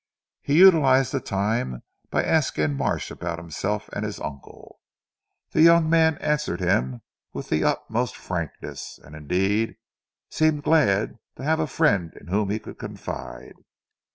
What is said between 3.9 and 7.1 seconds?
and his uncle. The young man answered him